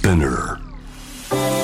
[0.00, 0.56] Spinner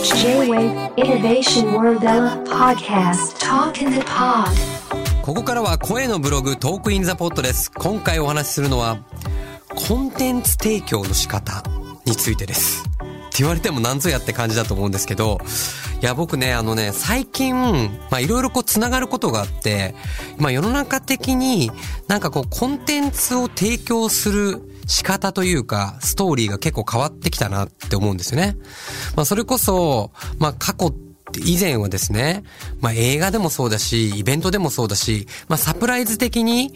[0.04, 2.02] J-Wave Innovation World
[2.44, 4.50] Podcast Talk in the Pod
[5.22, 7.72] ここからは声のブログトークインザポットです。
[7.72, 8.98] 今回お話しするのは、
[9.74, 11.64] コンテンツ提供の仕方
[12.04, 12.84] についてです。
[12.84, 12.90] っ
[13.30, 15.40] て言われても何ぞやって感じだと思うんですけど、
[16.02, 17.54] いや僕ね、あのね、最近、
[18.10, 19.94] まあいろいろこう繋がることがあって、
[20.36, 21.70] まあ世の中的に
[22.06, 28.56] なんかこうコンテンツを提供する仕方というか、ストーリーが結構変わってきたなって思うんですよね。
[29.16, 31.05] まあそれこそ、まあ過去って
[31.44, 32.44] 以前はですね、
[32.80, 36.72] まあ映画でもそうだし、イベントでもそうだし、まあサプライズ的に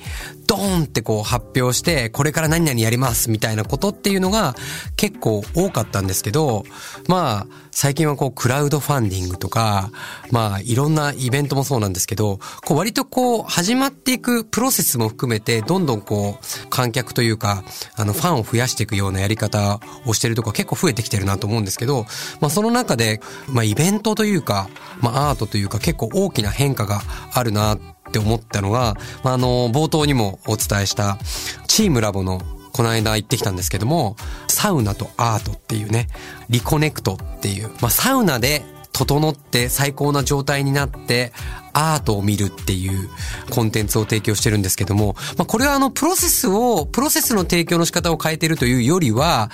[0.47, 4.55] ドーンってこう発表して、これから何々やりますみたいなことっていうのが
[4.97, 6.65] 結構多かったんですけど、
[7.07, 9.91] まあ最近はこうクラウドファンディングとか、
[10.33, 17.63] まあいろんなイベントもそうなんですけど、こう割とこう始まっていくプロセスも含めて、どんどんこう観客というか、
[17.95, 22.07] あのファンを増やしていくようなやり方をしてるとこ結構増えてきてるなと思うんですけど、
[22.41, 24.69] まあその中で、まあイベントというか、
[25.01, 27.01] まあアートというか結構大きな変化が
[27.33, 27.79] あるなっ
[28.13, 31.19] て思ったのが、まああの冒頭にもお伝えした
[31.67, 32.41] チームラボの
[32.73, 34.17] この間行ってきたんですけども、
[34.49, 36.09] サウナとアートっていうね、
[36.49, 38.63] リコネクトっていう、まあサウナで
[39.01, 41.33] 整って最高な状態になって
[41.73, 43.09] アートを見るっていう
[43.49, 49.51] コンテンツを提供してるんですけども、まあこれはあのプロセスを、プロセスの提供の仕方を変えてるというよりは、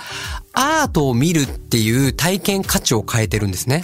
[0.53, 3.83] アートを見るっていう体験価値を変えてるんですね。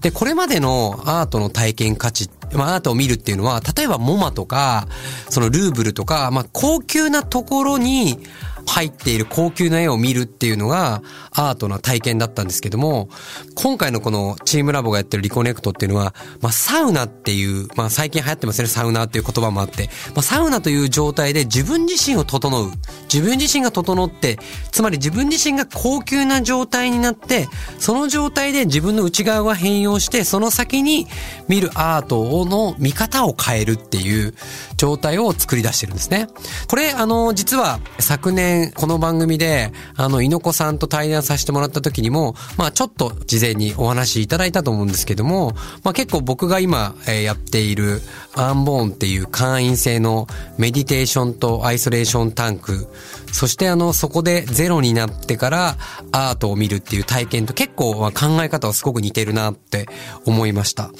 [0.00, 4.88] で、これまでのアートの体験価値、まあアートを見るっていうのは、例えばモマとか、
[5.28, 8.18] そのルーブルとか、まあ高級なところに、
[8.66, 13.08] 入っている高級な絵を見るっていうのがアートな体験だったんですけども、
[13.54, 22.70] 今回のこのチームラボがやってるリコネクトっていうのは、まあサウナっていう、まあ最近流行ってますね、サウナっていう言葉もあって、まあサウナという状態で自分自身を整う。
[23.12, 24.38] 自分自身が整って、
[24.72, 31.06] つまり自分自身が高級な状態になって、その状態で自分の内側が変容して、その先に
[31.48, 34.34] 見るアートの見方を変えるっていう
[34.76, 36.28] 状態を作り出してるんですね。
[36.68, 45.52] これ、あの、実は昨年、この番組で、あの、猪子さんと対談させてもらった時にも、まあちょっと事前にお話いただいたと思うんですけども、
[45.84, 48.02] まあ結構僕が今、えーやっている
[48.34, 50.28] アンボーンっていう会員制の
[50.58, 52.86] メディテーションとアイソレーションタンク、
[53.32, 55.76] そしてあの、そこでゼロになってから
[56.12, 59.86] アートを見るっていう体験と結構まあ考え方はすごく似てるなって
[60.24, 60.90] 思いました。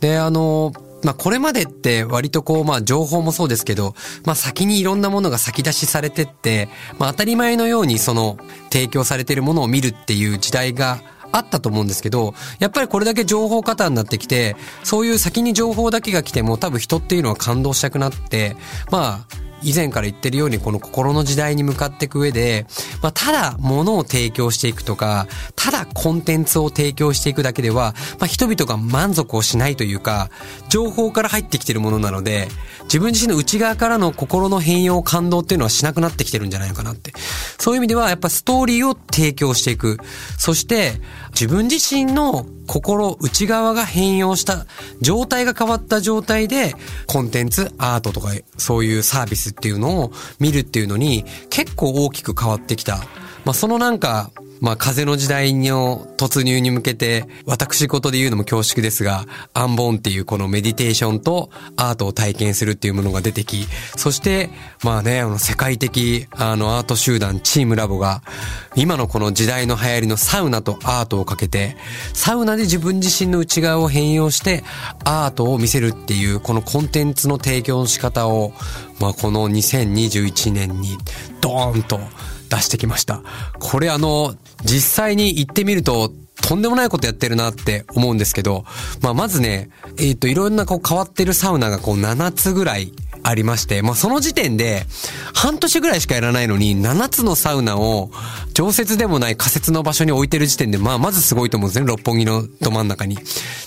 [0.00, 0.72] で、あの、
[1.04, 3.94] まあこれまでって割とこうまあ情報もそうですけど、
[4.24, 8.38] まあ先にいろんなものが先出しされてって、まあ当たり前のようにその
[8.70, 11.00] 提供されているものを見るっていう時代が
[11.32, 18.56] あったと思うんですけど、やっぱりこれだけ情報過多になってきて、そういう先に情報だけが来ても多分人っていうのは感動したくなって、
[18.90, 22.66] まあ、以前から言ってるようにこの心の時代に向かっていく上で、
[23.02, 25.26] まあ、ただ物を提供していくとか、
[25.56, 30.30] ただコンテンツを提供していくだけでは、まあ、人々が満足をしないというか、
[30.68, 32.48] 情報から入ってきてるものなので、
[32.84, 37.12] 自分自身の内側からの心の変容感動っていうのはしなくなってきてるんじゃないのかなって。
[37.58, 39.98] そういう意味ではやっぱストーリーを提供していく。
[40.38, 44.66] そして自分自身の心、内側が変容した
[45.00, 46.74] 状態が変わった状態で
[47.06, 52.98] コンテンツ、アートとかそういうサービスっていうのを見るっていうのに結構大きく変わってきた。
[53.44, 63.66] まあそのなんか、まあ風の時代の突入に向けて、私事で言うのも恐縮ですが、アンボンっていうこのメディテーションとアートを体験するっていうものが出てき、
[63.96, 64.48] そして、
[64.82, 68.22] まあね、あの世界的あのアート集団チームラボが、
[68.76, 71.76] 今のこの時代の流行りのサウナとアートをかけて、
[72.14, 74.64] サウナで自分自身の内側を変容して、
[75.04, 78.54] アートを見せるっていう、このコンテンツの提供の仕方を、
[78.98, 80.96] まあこの2021年に
[81.42, 82.00] ドーンと
[82.48, 83.22] 出してきました。
[83.58, 84.34] これあの、
[84.64, 86.12] 実際に行ってみると、
[86.42, 88.64] とんでもないことやってるなって思うんですけど、
[89.00, 92.92] まあまずね、えっ、と、いろんなこう変わってるサウナがこう7つぐらい
[93.24, 94.86] ありまして、まあその時点で、
[95.34, 98.10] 半年ぐらいしかやらないのに、7つのサウナを、
[98.52, 103.18] 常設でもない仮設の場所に置いてる時点で、まあまずすごいと思うんですね、六本木のど真ん中に。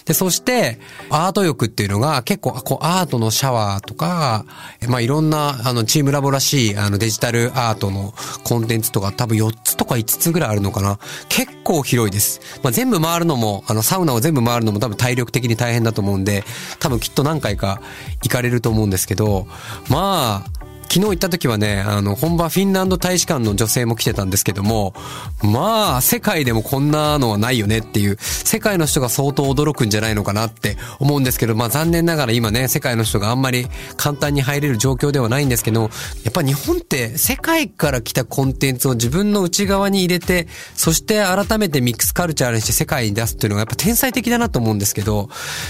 [0.06, 4.46] で、そして、アート浴っていうのが結構、こうアートのシャワーとか、
[4.88, 8.14] まあいろんな、あの、チームラボらしい、あの、デジタルアートの
[8.44, 11.00] コンテンツとか多分4つとか5つぐらいあるのかな。
[11.30, 12.40] 結構広いです。
[12.64, 16.46] まあ全部回るのも、あの、サウナを全部回るのも多分体力的に大変だと思うんで、
[16.80, 17.82] 多分きっと何回か
[18.24, 19.48] 行かれると思うんですけど、
[19.90, 20.57] まあ、
[20.98, 24.96] 昨日行った時はね、あの、本場フィンランド大使館の女性も来てたんですけども、
[25.44, 35.88] まあ、世界でもこんなのはないよねっていう、世界の人が相当驚くんじゃないのかなって思うんですけど、まあ残念ながら今ね、世界の人があんまり簡単に入れる状況ではないんですけど、や
[36.30, 45.30] っぱ日本って世界から来たコンテンツを自分の内側に入れて、そして改めてミックスカルチャーにして世界に出すっていうのがやっぱ天才的だなと思うんですけど、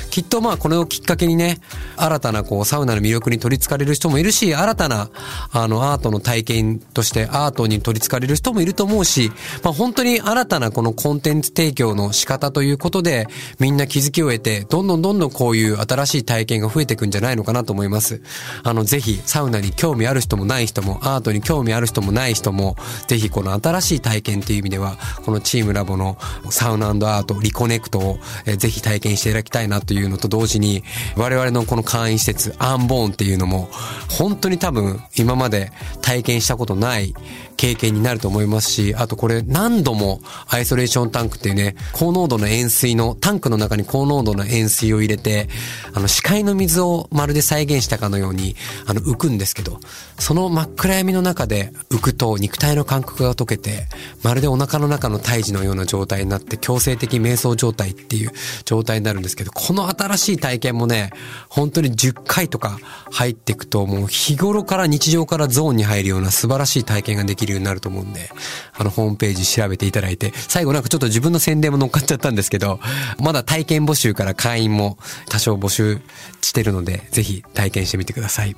[0.09, 1.59] きっとまあこれをきっかけにね、
[1.97, 5.09] 新たなこうサウナの魅力に取り憑かれる人もいるし、新たな
[5.51, 9.31] あのアートの体験としてアートに取り憑かれる人もいると思うし、
[9.63, 13.27] まあ本当に新たなこのコンテンツ提供の仕方ということで、
[13.59, 18.21] みんな気づきを得て、どんどんどんどんこういう新しい体験が増えていくんじゃないのかなと思います。
[18.63, 22.75] あの、ぜひサウナに興味ある人もない人も、アートに興味ある人もない人も、
[23.07, 26.17] ぜひこの新しい体験っていう意味では、このチームラボの
[26.49, 30.83] サウナアート、リコネクトを、えぜひ体験していただきたいなというのと同時に、
[31.15, 33.69] 我々のこの会員施設、アンボーンっていうのも、
[34.09, 35.71] 本当に多分今まで
[36.01, 37.13] 体験したことない
[37.57, 45.49] 経験になると思いますし、あとこれ何度もアイソレーションタンクっていうね、高濃度の塩水の、タンクの中に高濃度の塩水を入れて、
[45.93, 48.55] あの視界の水をまるで再現したかのように、
[48.85, 49.79] あの浮くんですけど、
[50.19, 53.87] その真っ暗闇の中で浮くと肉体の感覚が溶けて、
[54.23, 58.31] まるでお腹の中の胎児のような状態になって強制的瞑想状態っていう
[58.65, 61.11] 状態になるんですけど、この新しい体験もね、
[61.49, 62.79] 本当に10回とか
[63.11, 68.29] 入っていくと、もう日頃から日常からゾーンに入るような素晴らしい体験ができるるようになると思うんで、
[68.73, 72.79] あの、ホームページ調べていただいて、最後なんかちょっと自分の宣伝も乗っかっちゃったんですけど、
[73.19, 74.99] まだ体験募集から会員も
[75.29, 75.99] 多少募集
[76.41, 78.55] してるので、ぜひ体験してみてください。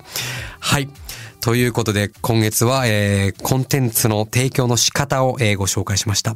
[0.59, 0.89] はい。
[1.41, 6.35] ということで、今月は、えー、コンテンツの提供の仕方を、えー、ご紹介しました。